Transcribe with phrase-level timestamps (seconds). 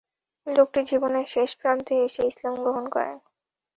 [0.47, 3.17] লোকটি জীবনের শেষ প্রান্তে এসে ইসলাম গ্রহণ করেন।